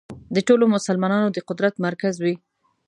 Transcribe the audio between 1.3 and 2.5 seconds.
د قدرت مرکز وي.